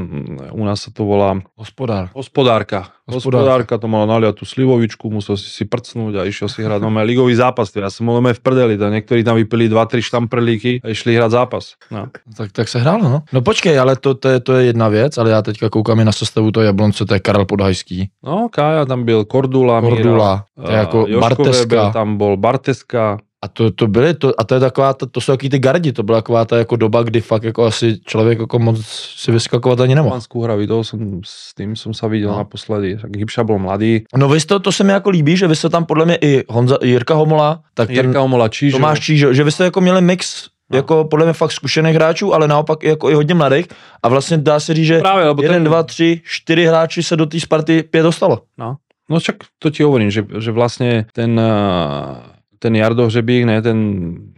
[0.51, 1.37] u nás sa to volá...
[1.53, 2.09] Hospodár.
[2.17, 2.89] Hospodárka.
[3.03, 7.03] Hospodárka to mala naliať tú slivovičku, musel si si prcnúť a išiel si hrať nové
[7.03, 7.67] ligový zápas.
[7.75, 11.75] Ja som bol v prdeli, to niektorí tam vypili 2-3 štamprlíky a išli hrať zápas.
[11.91, 12.07] No.
[12.31, 13.19] Tak, tak se hrálo, no.
[13.27, 16.05] No počkej, ale to, to, je, to je jedna věc, ale já teďka koukám i
[16.05, 18.09] na sestavu toho Jablonce, to je Karel Podhajský.
[18.23, 21.91] No, Kája tam byl Kordula, Kordula, Míra, to je jako Barteska.
[21.91, 25.33] tam bol Barteska, a to, to byly, to, a to je taková, to, to jsou
[25.33, 28.59] taky ty gardi, to byla taková ta jako doba, kdy fakt jako asi člověk jako
[28.59, 30.13] moc si vyskakovat ani nemohl.
[30.13, 32.37] Pánskou hra, to jsem, s tím jsem se viděl no.
[32.37, 34.03] naposledy, tak Hybša byl mladý.
[34.15, 36.43] No vy jste, to se mi jako líbí, že vy jste tam podle mě i
[36.49, 38.77] Honza, Jirka Homola, tak Jirka ten, Homola, Čížo.
[38.77, 40.77] Tomáš Čížo, že vy jste jako měli mix no.
[40.77, 43.65] jako podle mě fakt zkušených hráčů, ale naopak jako i hodně mladých
[44.03, 45.63] a vlastně dá se říct, že Právě, jeden, ten...
[45.63, 48.41] dva, tři, čtyři hráči se do té Sparty pět dostalo.
[48.57, 48.75] No.
[49.09, 52.32] No však to ti hovorím, že, že vlastne ten, eh,
[52.63, 53.79] ten Jardo Hřebík, ne, ten,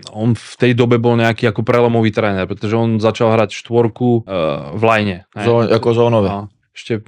[0.10, 4.74] on v tej dobe bol nejaký ako prelomový tréner, pretože on začal hrať štvorku uh,
[4.74, 5.18] v lajne.
[5.38, 5.44] Ne?
[5.46, 6.34] Zó, ako zónové.
[6.34, 7.06] No, ešte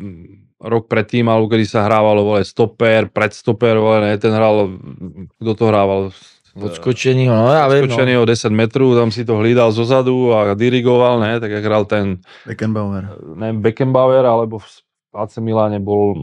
[0.62, 4.78] rok predtým, alebo kedy sa hrávalo, vole, stoper, predstoper, vole, ne, ten hral,
[5.42, 6.14] kto to hrával?
[6.58, 7.86] Odskočení, no ja viem.
[7.86, 8.26] Odskočení no.
[8.26, 12.22] o 10 metrov, tam si to hlídal zozadu a dirigoval, ne, tak jak hral ten...
[12.46, 13.18] Beckenbauer.
[13.38, 14.70] Ne, Beckenbauer, alebo v
[15.18, 16.14] AC Miláne bol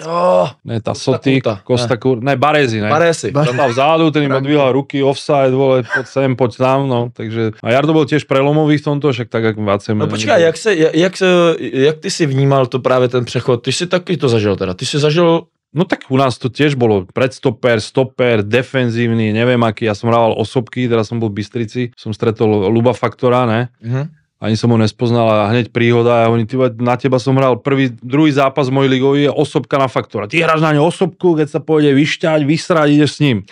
[0.00, 2.88] Oh, ne, tá Soty, Costa Kur, ne, Barezi, ne.
[2.88, 3.28] Barezi.
[3.28, 7.52] Tam dal vzadu, ten im odvíhal ruky, offside, vole, poď sem, poď tam, no, takže,
[7.60, 9.98] a Jardo byl tiež prelomový v tomto, však tak, jak Vácem.
[9.98, 11.26] No počkej, jak, se, jak, se,
[11.60, 14.86] jak ty si vnímal to právě ten přechod, ty si taky to zažil teda, ty
[14.86, 15.42] si zažil
[15.74, 19.88] No tak u nás to tiež bolo predstoper, stoper, defenzívny, neviem aký.
[19.88, 23.72] Ja som hrával osobky, teraz som bol v Bystrici, som stretol Luba Faktora, ne?
[23.80, 24.04] Uh-huh
[24.42, 27.94] ani som ho nespoznal a hneď príhoda a oni, ty, na teba som hral prvý,
[28.02, 30.26] druhý zápas môj ligový je osobka na faktora.
[30.26, 33.46] Ty hráš na ňu osobku, keď sa pôjde vyšťať, vysrať, ideš s ním.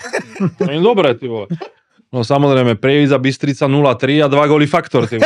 [0.83, 1.46] Dobre, ty vole.
[2.11, 5.07] No samozrejme, Prievidza Bystrica 0-3 a dva góly faktor.
[5.07, 5.23] Tým.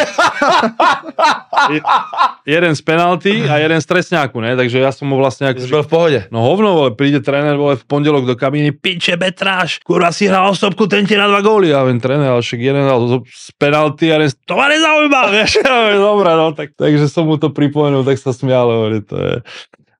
[2.45, 4.53] jeden z penalty a jeden z trestňáku, ne?
[4.53, 5.49] Takže ja som mu vlastne...
[5.49, 6.21] Ako, byl v pohode.
[6.29, 10.53] No hovno, vole, príde tréner vole, v pondelok do kabíny, piče betráš, kurva si hral
[10.53, 11.73] osobku, ten ti na dva góly.
[11.73, 15.65] A viem, tréner, ale však jeden dal z penalty a jeden, to ma nezaujíma, vieš?
[15.97, 19.35] Dobre, no, tak, takže som mu to pripomenul, tak sa smial, hovorí, to je...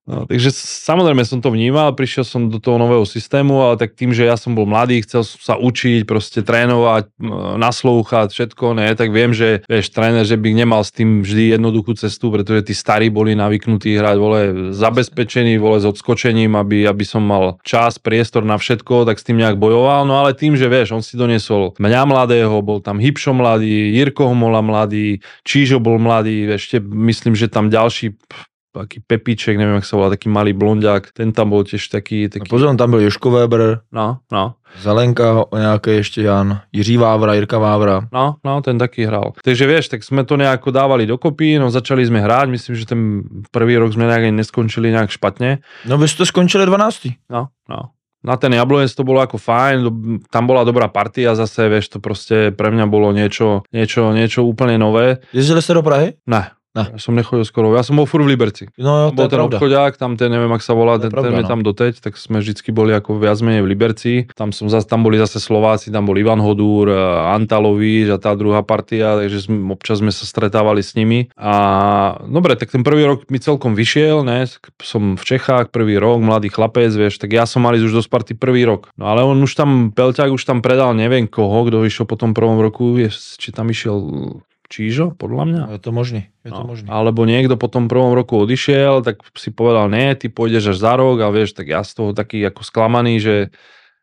[0.05, 0.53] No, takže
[0.85, 4.37] samozrejme som to vnímal, prišiel som do toho nového systému, ale tak tým, že ja
[4.37, 7.09] som bol mladý, chcel som sa učiť, proste trénovať,
[7.57, 11.97] naslúchať, všetko, ne, tak viem, že vieš, tréner, že by nemal s tým vždy jednoduchú
[11.97, 14.41] cestu, pretože tí starí boli navyknutí hrať, vole,
[14.77, 19.41] zabezpečení, vole, s odskočením, aby, aby som mal čas, priestor na všetko, tak s tým
[19.41, 23.33] nejak bojoval, no ale tým, že vieš, on si doniesol mňa mladého, bol tam Hipšo
[23.33, 28.21] mladý, Jirko Homola mladý, Čížo bol mladý, ešte myslím, že tam ďalší
[28.75, 32.27] taký Pepíček, neviem, ak sa volá, taký malý blondiak, ten tam bol tiež taký...
[32.27, 32.51] taký...
[32.51, 33.87] No pozor, tam byl Joško Weber.
[33.95, 34.59] No, no.
[34.83, 38.11] Zelenka, nejaké ešte Jan, Jiří Vávra, Jirka Vávra.
[38.11, 39.39] No, no, ten taký hral.
[39.47, 43.01] Takže vieš, tak sme to nejako dávali dokopy, no začali sme hrať, myslím, že ten
[43.55, 45.63] prvý rok sme nejak neskončili nejak špatne.
[45.87, 47.31] No vy ste skončili 12.
[47.31, 47.95] No, no.
[48.25, 49.85] Na ten Jablonec to bolo ako fajn,
[50.33, 54.81] tam bola dobrá partia zase, vieš, to proste pre mňa bolo niečo, niečo, niečo úplne
[54.81, 55.21] nové.
[55.37, 56.17] Jezdili ste do Prahy?
[56.25, 56.91] Ne, Ne.
[56.91, 58.67] Ja som nechodil skoro, ja som bol furt v Liberci.
[58.75, 59.63] No, jo, bol ten pravda.
[59.63, 61.51] obchodiak, tam ten, neviem, ak sa volá, ten, pravda, ten je no.
[61.55, 64.13] tam doteď, tak sme vždycky boli ako viac menej v Liberci.
[64.35, 66.99] Tam, som, tam boli zase Slováci, tam bol Ivan Hodúr, eh,
[67.31, 71.31] Antalovič a tá druhá partia, takže sme, občas sme sa stretávali s nimi.
[71.39, 71.55] A
[72.27, 74.51] dobre, tak ten prvý rok mi celkom vyšiel, ne?
[74.83, 78.35] som v Čechách, prvý rok, mladý chlapec, vieš, tak ja som mali už do Sparty
[78.35, 78.91] prvý rok.
[78.99, 82.35] No ale on už tam, Pelťák už tam predal neviem koho, kto išiel po tom
[82.35, 83.97] prvom roku, je, či tam išiel
[84.65, 85.63] Čížo, podľa mňa.
[85.77, 86.73] Je to možný, je to no.
[86.89, 90.93] Alebo niekto po tom prvom roku odišiel, tak si povedal, nie, ty pôjdeš až za
[90.97, 93.35] rok a vieš, tak ja z toho taký ako sklamaný, že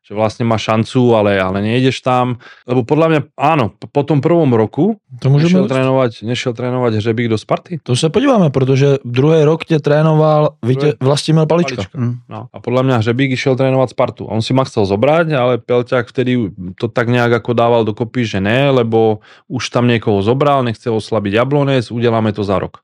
[0.01, 2.41] že vlastne má šancu, ale, ale nejdeš tam.
[2.65, 7.37] Lebo podľa mňa, áno, po tom prvom roku to nešiel, trénovať, nešiel trénovať Hřebík do
[7.37, 7.85] Sparty.
[7.85, 11.75] To sa podíváme, protože druhý rok tě trénoval Vítě, Vlastimil Palička.
[11.75, 11.97] Palička.
[11.97, 12.15] Mm.
[12.29, 12.49] No.
[12.49, 14.25] A podľa mňa Hřebík išiel trénovať Spartu.
[14.25, 16.49] On si ma chcel zobrať, ale Pelťák vtedy
[16.81, 21.37] to tak nejak ako dával dokopy, že ne, lebo už tam niekoho zobral, nechcel oslabiť
[21.37, 22.81] Jablonec, udeláme to za rok.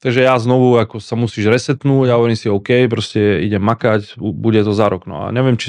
[0.00, 4.64] Takže ja znovu ako sa musíš resetnúť a hovorím si OK, proste idem makať, bude
[4.64, 5.04] to za rok.
[5.04, 5.68] No a neviem, či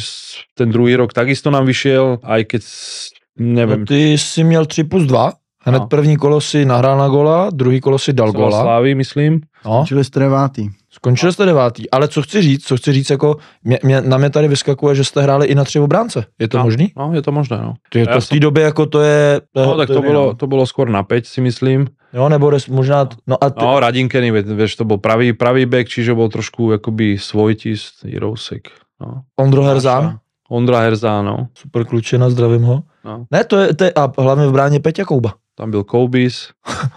[0.55, 2.63] ten druhý rok takisto nám vyšiel, aj keď
[3.43, 3.83] neviem.
[3.83, 5.33] No ty si měl 3 plus 2,
[5.67, 5.87] hned no.
[5.87, 8.61] první kolo si nahrál na gola, druhý kolo si dal gola.
[8.61, 9.41] Slávy, myslím.
[9.65, 9.83] No.
[9.83, 10.29] Skončili jste
[10.91, 10.95] devátý.
[10.95, 14.29] Skončili jste devátý, ale co chci říct, co chci říct, jako mě, mě, na mě
[14.29, 16.25] tady vyskakuje, že jste hráli i na tři obránce.
[16.39, 16.91] Je to no, možný?
[16.97, 17.73] No, je to možné, no.
[17.95, 19.41] Je to v té době, jako to je...
[19.53, 21.87] To, no, tak to, to, bylo, to bylo skôr na 5, si myslím.
[22.13, 23.07] Jo, nebo res, možná...
[23.27, 23.63] No, a ty...
[23.63, 28.67] no Radinkeny, vieš, to bol pravý, pravý back, čiže bol trošku akoby svojtist, Jirousek.
[28.99, 29.23] No.
[29.39, 30.19] Ondro Herzán?
[30.51, 31.47] Ondra Herzán, no.
[31.55, 32.83] Super klučina, zdravím ho.
[33.05, 33.25] No.
[33.31, 36.49] Ne, to je, to je, a hlavně v bráně Peťa Kouba tam byl Koubis.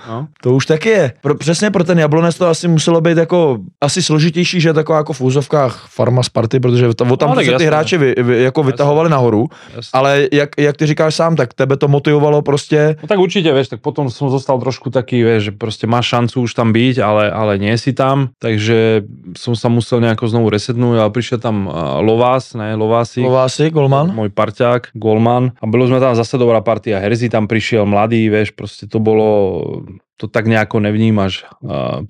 [0.08, 0.26] No.
[0.42, 1.12] to už taky je.
[1.20, 5.12] Pro, přesně pro ten Jablonec to asi muselo být jako asi složitější, že taková jako
[5.12, 8.72] v úzovkách farma Sparty, protože tam, tam no, se ty hráči vy, vy, jako jasne.
[8.72, 9.90] vytahovali nahoru, jasne.
[9.92, 12.96] ale jak, jak ty říkáš sám, tak tebe to motivovalo prostě.
[13.02, 16.40] No tak určitě, vieš, tak potom som zostal trošku taký, vieš, že prostě máš šancu
[16.40, 19.02] už tam byť, ale, ale nie si tam, takže
[19.36, 23.20] som sa musel nejako znovu resetnúť, ale prišiel tam uh, Lovás, ne, Lovási.
[23.20, 24.14] Lovási, Golman.
[24.14, 25.52] Môj parťák, Golman.
[25.60, 26.98] A bylo sme tam zase dobrá partia.
[26.98, 29.62] Herzy tam prišiel mladý, vieš, proste to bolo,
[30.18, 31.46] to tak nejako nevnímaš.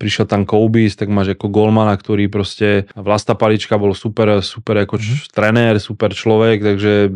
[0.01, 4.97] prišiel tam Koubis, tak máš ako golmana, ktorý proste, Vlasta Palička bol super, super ako
[4.97, 5.29] mm-hmm.
[5.29, 7.13] trenér, super človek, takže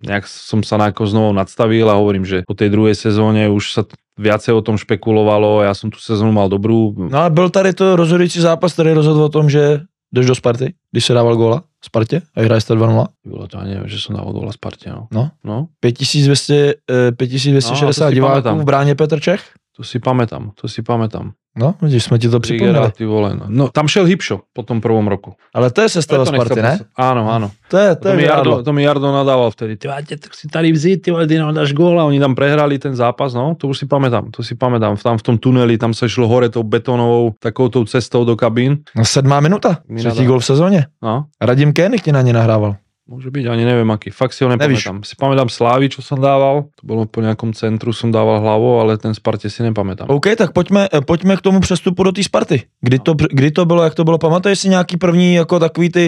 [0.00, 3.82] nejak som sa nejako znovu nadstavil a hovorím, že po tej druhej sezóne už sa
[4.16, 6.96] viacej o tom špekulovalo, ja som tu sezónu mal dobrú.
[6.96, 10.74] No a byl tady to rozhodující zápas, který rozhodl o tom, že jdeš do Sparty,
[10.90, 13.06] když se dával góla Spartě a hraje 2-0.
[13.24, 14.90] Bylo to ani neviem, že som dával góla Sparte.
[14.90, 15.06] No.
[15.12, 15.30] No.
[15.44, 15.68] no.
[15.80, 19.42] 5200, eh, 5260 No, diváků v bráně Petr Čech.
[19.76, 21.32] To si pamätám, to si pamätám.
[21.56, 22.38] No, vidíš, jsme ti to.
[22.38, 23.34] Rigera, ty vole.
[23.34, 23.44] no.
[23.48, 25.32] No, tam šel Hipšo po tom prvom roku.
[25.54, 26.74] Ale to je sestava nechcel Sparty, ne?
[26.96, 27.48] Áno, áno.
[27.72, 29.76] To je, to To je mi, Jardo, to mi Jardo nadával vtedy.
[29.76, 32.34] Ty máte, tak si tady vzít, ty vole, ty nám dáš gól a oni tam
[32.34, 34.96] prehrali ten zápas, no, to už si pamätám, to si pamätám.
[34.96, 38.84] Tam v tom tuneli, tam sa šlo hore tou betónovou, takou tou cestou do kabín.
[38.96, 40.86] No, sedmá minuta, Mi třetí gol v sezóně.
[41.02, 42.76] No, Radim Kénik ti na ně nahrával.
[43.06, 44.10] Môže byť, ani neviem aký.
[44.10, 45.06] Fakt si ho nepamätám.
[45.06, 48.98] Si pamätám Slávy, čo som dával, to bolo po nejakom centru, som dával hlavou, ale
[48.98, 50.10] ten Sparte si nepamätám.
[50.10, 52.66] OK, tak pojďme, eh, pojďme k tomu přestupu do té Sparty.
[52.82, 54.18] Kdy to, kdy to bylo, jak to bylo?
[54.18, 56.04] Pamatuješ si nějaký první, jako takový ty,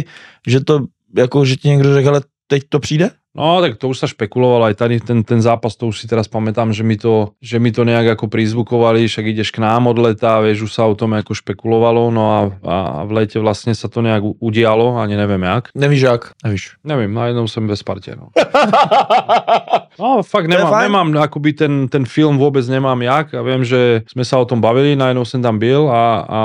[0.47, 3.11] že to, jako, že ti někdo řekl, ale teď to přijde?
[3.39, 6.27] No, tak to už sa špekulovalo, aj tady ten, ten zápas, to už si teraz
[6.27, 9.95] pamätám, že mi to, že mi to nejak ako prizvukovali, však ideš k nám od
[10.03, 13.87] leta, vieš, už sa o tom ako špekulovalo, no a, a v lete vlastne sa
[13.87, 15.71] to nejak udialo, ani neviem jak.
[15.79, 16.23] Nevíš jak?
[16.43, 16.83] Nevíš.
[16.83, 18.35] Neviem, najednou som bez Sparte, no.
[19.99, 24.23] No, fakt nemám, nemám, akoby ten, ten film vôbec nemám jak a viem, že sme
[24.23, 26.41] sa o tom bavili, najednou som tam byl a, a,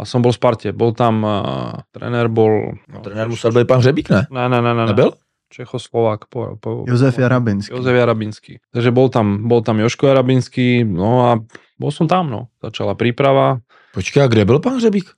[0.00, 0.72] a som bol v Sparte.
[0.72, 2.72] Bol tam, uh, trenér bol...
[2.88, 4.24] No, trenér musel být pan Hřebík, ne?
[4.32, 4.88] Ne, ne, ne, ne.
[4.88, 4.96] ne.
[4.96, 5.12] Nebyl?
[5.50, 6.26] Čechoslovák.
[6.26, 7.72] Po, po, Josef Jarabinský.
[7.74, 8.52] Jozef Jarabinský.
[8.72, 11.30] Takže bol tam, bol tam Joško Jarabinský, no a
[11.78, 12.48] bol som tam, no.
[12.62, 13.62] Začala príprava.
[13.94, 15.10] Počkej, a kde byl pan Hřebík?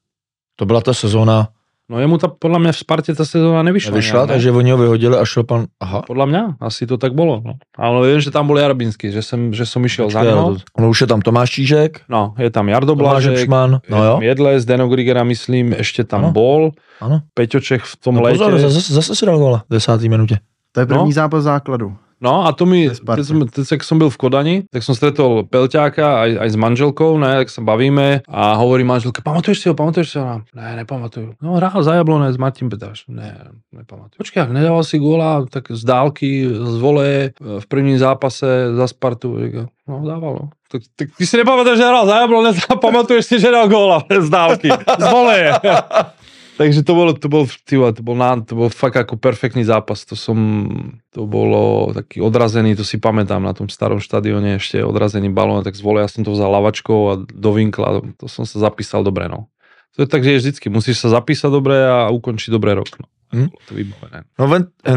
[0.57, 1.49] To byla ta sezóna,
[1.89, 3.97] No jemu ta, podľa mňa v Sparte tá sezóna nevyšla.
[3.97, 4.31] nevyšla, ne?
[4.37, 6.05] takže oni ho vyhodili a šel pan, aha.
[6.05, 7.41] Podľa mňa asi to tak bolo.
[7.41, 7.57] No.
[7.81, 10.99] Ale viem, že tam bol Jarabinský, že som, že som išiel za to- Ono už
[11.01, 15.25] je tam Tomáš Čížek, No, je tam Jardo Blažek, no jo, tam Jedles, Deno Grigera,
[15.25, 16.37] myslím, ešte tam Ano.
[16.37, 16.63] bol.
[17.01, 17.25] ano.
[17.33, 20.39] Peťoček v tom No pozor, zase, zase si dal gola v desátý minutě.
[20.77, 21.13] To je první No.
[21.13, 21.97] zápas základu.
[22.19, 25.47] No a to mi, keď som, teď, keď som byl v Kodani, tak som stretol
[25.47, 29.75] Pelťáka aj, aj s manželkou, ne, tak sa bavíme a hovorí manželka, pamatuješ si ho,
[29.79, 30.27] pamatuješ si ho?
[30.27, 31.39] No, Ne, nepamatuju.
[31.39, 33.07] No hral za Jablonec Martin Petáš.
[33.07, 34.19] Ne, nepamatuju.
[34.19, 39.39] Počkaj, ak nedával si góla, tak z dálky, z vole, v prvním zápase za Spartu.
[39.87, 40.45] No, dával, no.
[40.69, 44.03] Tak, tak ty si nepamätáš, že hral za Jablonec a pamatuješ si, že dal góla
[44.05, 45.39] z dálky, z vole.
[46.59, 50.03] Takže to bolo, to bol, vole, to bol, ná- to bol fakt ako perfektný zápas.
[50.11, 50.67] To som,
[51.15, 55.79] to bolo taký odrazený, to si pamätám na tom starom štadióne, ešte odrazený balón, tak
[55.79, 59.47] zvole, ja som to vzal lavačkou a do vinkla, to som sa zapísal dobre, no.
[59.95, 63.07] To je tak, že je vždycky, musíš sa zapísať dobre a ukončiť dobre rok, no.
[63.29, 63.53] Hm.
[63.55, 64.19] Bolo To vybavené.
[64.41, 64.45] No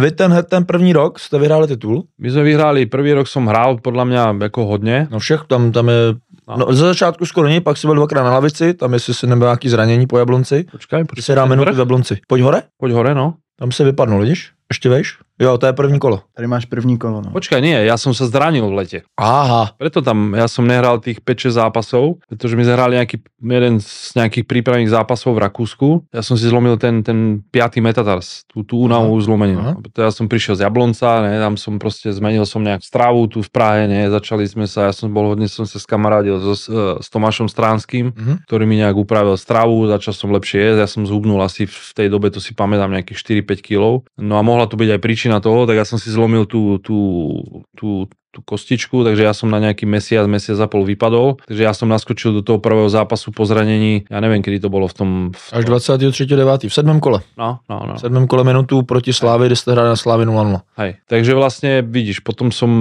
[0.02, 3.78] vy ten, ten první rok jste vyhráli titul, My sme vyhrali, prvý rok som hral
[3.84, 5.12] podľa mňa ako hodne.
[5.12, 6.16] no všech, tam, tam je,
[6.58, 6.66] No.
[6.70, 9.48] no ze začátku skoro není, pak si byl dvakrát na lavici, tam jestli si nebyl
[9.48, 11.24] nějaký zranění po Jablonci, Počkaj, ty počkaj.
[11.24, 12.20] si dá minutu v Jablonci.
[12.28, 13.34] Pojď hore, Poď hore, no.
[13.60, 14.52] tam se vypadnul, vidíš?
[14.72, 15.18] Ještě vejš?
[15.42, 16.22] Jo, to je první kolo.
[16.36, 17.22] Tady máš první kolo.
[17.22, 17.32] No.
[17.34, 19.00] Počkaj, nie, ja som sa zranil v lete.
[19.18, 24.14] Aha, Preto tam ja som nehral tých 5-6 zápasov, pretože my zahrali nejaký, jeden z
[24.14, 25.88] nejakých prípravných zápasov v Rakúsku.
[26.14, 27.82] Ja som si zlomil ten, ten 5.
[27.82, 29.26] metatars, tú, tú únavú Aha.
[29.26, 29.62] zlomeninu.
[29.98, 33.50] Ja som prišiel z Jablonca, ne, tam som proste zmenil som nejak stravu tu v
[33.50, 36.70] Prahe, ne, začali sme sa, ja som bol hodne, som sa skamarádil so, s,
[37.02, 38.34] s Tomášom Stránským, mhm.
[38.46, 42.08] ktorý mi nejak upravil stravu, začal som lepšie jesť, ja som zhubnul asi v tej
[42.14, 43.84] dobe, to si pamätám, nejakých 4-5 kg.
[44.20, 46.98] No a mohla to byť aj príčina toho, tak ja som si zlomil tú, tú,
[47.78, 51.72] tú, tú kostičku, takže ja som na nejaký mesiac, mesiac a pol vypadol, takže ja
[51.72, 55.10] som naskočil do toho prvého zápasu po zranení, ja neviem, kedy to bolo v tom...
[55.36, 56.68] V Až tom 23.9.
[56.68, 57.24] v sedmém kole.
[57.36, 57.94] No, no, no.
[57.96, 60.60] V sedmém kole minutu proti Slávy, kde jste hráli na Slávy 0-0.
[60.80, 60.92] Hej.
[61.08, 62.72] Takže vlastne vidíš, potom som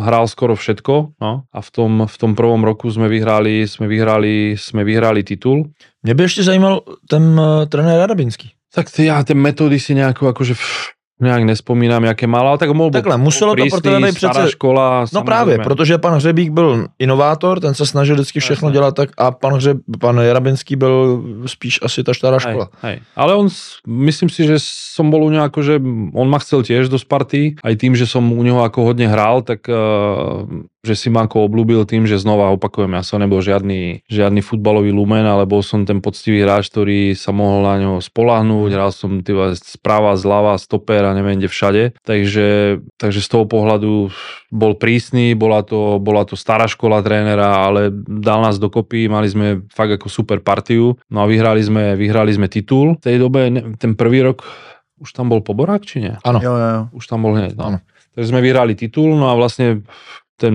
[0.00, 4.58] hral skoro všetko, no, a v tom, v tom prvom roku sme vyhrali, sme vyhrali,
[4.58, 5.70] sme vyhrali titul.
[6.02, 8.50] Mě by ještě zajímal ten uh, trenér Radabinský.
[8.70, 12.70] Tak ty, ja tie metódy si nejako akože pff, nejak nespomínam, jaké mal, ale tak
[12.70, 15.04] mohol Takhle, muselo to pro tebe být stará přece- škola.
[15.12, 18.74] No právě, protože pan Hřebík byl inovátor, ten se snažil vždycky všechno Jasně.
[18.74, 22.68] dělat tak a pan, Hřeb, pan Jarabinský byl spíš asi ta stará Hej, škola.
[22.82, 23.00] hej.
[23.16, 23.48] Ale on,
[23.86, 25.74] myslím si, že som bol u neho ako, že
[26.14, 29.40] on ma chcel tiež do Sparty, aj tým, že som u neho ako hodne hral,
[29.46, 30.44] tak uh,
[30.80, 34.88] že si ma ako oblúbil tým, že znova opakujem, ja som nebol žiadny, žiadny futbalový
[34.96, 39.20] lumen, ale bol som ten poctivý hráč, ktorý sa mohol na ňo spolahnúť, hral som
[39.20, 44.08] tyva, správa, zľava, stoper a neviem kde všade, takže, takže z toho pohľadu
[44.48, 49.68] bol prísny, bola to, bola to stará škola trénera, ale dal nás dokopy, mali sme
[49.68, 52.96] fakt ako super partiu, no a vyhrali sme, vyhrali sme titul.
[52.98, 54.42] V tej dobe, ten prvý rok,
[55.00, 56.14] už tam bol Poborák, či nie?
[56.44, 56.92] Jo.
[56.92, 57.56] Už tam bol hneď.
[57.56, 57.78] Áno.
[57.78, 58.00] No.
[58.10, 59.86] Takže sme vyhrali titul, no a vlastne
[60.40, 60.54] ten,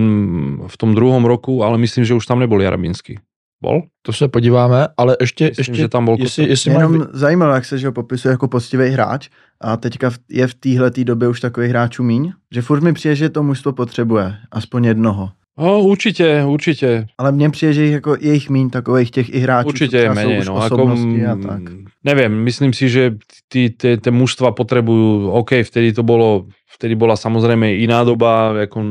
[0.66, 3.18] v tom druhom roku, ale myslím, že už tam nebol Jarabinský.
[3.62, 3.82] Bol?
[4.02, 7.08] To se podíváme, ale ještě, Myslím, ještě že tam bol jestli, jestli Jenom máš...
[7.12, 9.28] zajímavé, jak se že ho popisuje jako poctivý hráč
[9.60, 13.28] a teďka je v téhle době už takových hráčů míň, že furt mi přijde, že
[13.28, 15.30] to mužstvo potřebuje, aspoň jednoho.
[15.58, 17.06] No, určite, určite.
[17.18, 20.20] Ale mně přijde, že jich, jako, je jich míň takových těch i hráčů, Určite co
[20.20, 20.88] je už No, ako,
[21.32, 21.62] a tak.
[22.04, 23.16] neviem, myslím si, že
[23.48, 28.84] tí- tie tie mužstva potrebujú, OK, vtedy to bolo, vtedy bola samozrejme iná doba, ako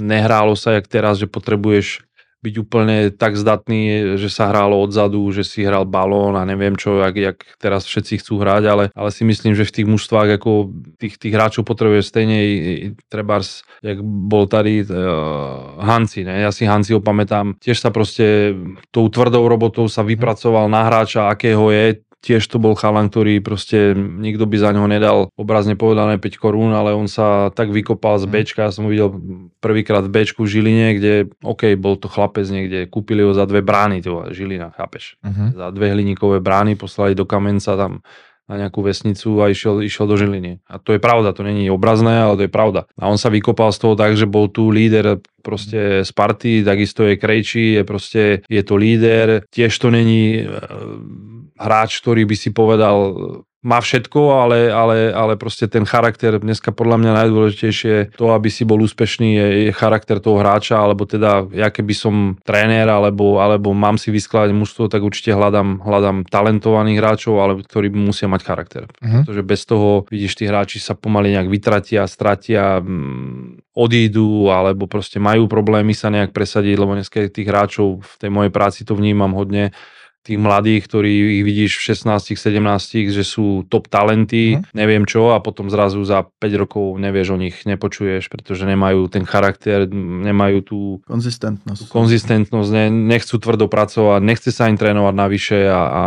[0.00, 2.06] nehrálo sa jak teraz, že potrebuješ
[2.46, 7.02] byť úplne tak zdatný, že sa hrálo odzadu, že si hral balón a neviem čo,
[7.02, 10.70] jak, jak teraz všetci chcú hrať, ale, ale si myslím, že v tých mužstvách ako
[11.02, 12.38] tých, tých hráčov potrebuje stejne
[13.10, 16.46] trebárs, jak bol tady uh, Hanci, ne?
[16.46, 18.54] ja si Hanci pamätám, tiež sa proste
[18.94, 23.94] tou tvrdou robotou sa vypracoval na hráča, akého je, tiež to bol chalan, ktorý proste
[23.94, 28.26] nikto by za ňoho nedal obrazne povedané 5 korún, ale on sa tak vykopal z
[28.26, 29.14] Bčka, ja som ho videl
[29.62, 31.12] prvýkrát v Bčku v Žiline, kde
[31.46, 35.14] OK, bol to chlapec niekde, kúpili ho za dve brány, to Žilina, chápeš?
[35.22, 35.54] Mhm.
[35.54, 38.02] Za dve hliníkové brány poslali do Kamenca tam
[38.46, 40.62] na nejakú vesnicu a išiel, išiel do Žiliny.
[40.70, 42.86] A to je pravda, to není obrazné, ale to je pravda.
[42.94, 47.18] A on sa vykopal z toho tak, že bol tu líder proste Sparty, takisto je
[47.18, 50.50] Krejčí, je proste, je to líder, tiež to není e,
[51.56, 52.96] hráč, ktorý by si povedal,
[53.66, 58.62] má všetko, ale, ale, ale proste ten charakter, dneska podľa mňa najdôležitejšie to, aby si
[58.62, 62.14] bol úspešný, je, je charakter toho hráča, alebo teda ja keby som
[62.46, 67.90] tréner, alebo, alebo mám si vyskladať mužstvo, tak určite hľadám, hľadám talentovaných hráčov, ale ktorí
[67.90, 68.84] musia mať charakter.
[69.02, 69.26] Mhm.
[69.26, 75.18] Pretože bez toho, vidíš, tí hráči sa pomaly nejak vytratia, stratia, mm, odídu, alebo proste
[75.18, 79.34] majú problémy sa nejak presadiť, lebo dneska tých hráčov v tej mojej práci to vnímam
[79.34, 79.74] hodne,
[80.26, 84.74] tých mladých, ktorí ich vidíš v 16, 17, že sú top talenty, Mhm.
[84.74, 89.22] neviem čo a potom zrazu za 5 rokov nevieš o nich, nepočuješ, pretože nemajú ten
[89.22, 91.78] charakter, nemajú tú, Konzistentnost.
[91.78, 96.02] tú konzistentnosť, ne, nechcú tvrdo pracovať, nechce sa im trénovať navyše a, a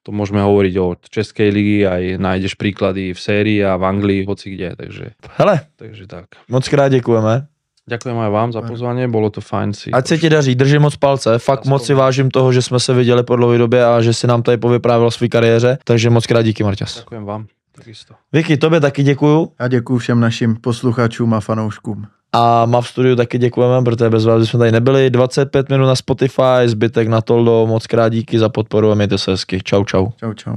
[0.00, 4.54] to môžeme hovoriť o Českej ligy, aj nájdeš príklady v sérii a v Anglii, hoci
[4.54, 6.32] kde, takže, Hele, takže tak.
[6.48, 7.57] moc krát děkujeme.
[7.88, 9.88] Ďakujem aj vám za pozvanie, bolo to fajn si.
[9.88, 11.38] Ať se ti daří, držím moc palce.
[11.38, 14.26] Fakt moc si vážím toho, že jsme se viděli po dlouhé době a že si
[14.26, 15.78] nám tady povyprávěl o své kariéře.
[15.84, 16.96] Takže moc krát díky, Marťas.
[16.96, 17.46] Ďakujem vám,
[17.76, 18.14] takisto.
[18.32, 19.52] Vicky, tobě taky děkuju.
[19.58, 22.06] A děkuji všem našim posluchačům a fanouškům.
[22.32, 25.10] A má v studiu taky děkujeme, protože bez vás jsme tady nebyli.
[25.10, 27.66] 25 minut na Spotify, zbytek na Toldo.
[27.66, 29.60] Moc krát díky za podporu a mějte se hezky.
[29.64, 30.06] Čau, čau.
[30.20, 30.56] Čau, čau.